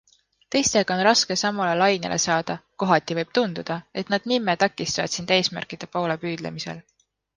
[0.53, 2.55] Teistega on raske samale lainele saada,
[2.85, 6.83] kohati võib tunduda, et nad nimme takistavad sind eesmärkide poole püüdlemisel.